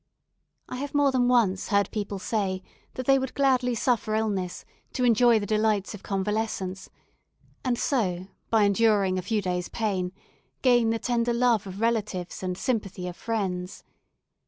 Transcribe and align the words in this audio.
I 0.67 0.77
have 0.77 0.95
more 0.95 1.11
than 1.11 1.27
once 1.27 1.67
heard 1.67 1.91
people 1.91 2.17
say 2.17 2.63
that 2.95 3.05
they 3.05 3.19
would 3.19 3.35
gladly 3.35 3.75
suffer 3.75 4.15
illness 4.15 4.65
to 4.93 5.03
enjoy 5.03 5.37
the 5.37 5.45
delights 5.45 5.93
of 5.93 6.01
convalescence, 6.01 6.89
and 7.63 7.77
so, 7.77 8.25
by 8.49 8.63
enduring 8.63 9.19
a 9.19 9.21
few 9.21 9.43
days' 9.43 9.69
pain, 9.69 10.11
gain 10.63 10.89
the 10.89 10.97
tender 10.97 11.33
love 11.33 11.67
of 11.67 11.81
relatives 11.81 12.41
and 12.41 12.57
sympathy 12.57 13.07
of 13.07 13.15
friends. 13.15 13.83